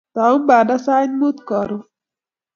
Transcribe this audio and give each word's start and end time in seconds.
Tou 0.15 0.35
banda 0.47 0.75
siit 0.85 1.11
mutai 1.19 1.45
karon 1.49 1.83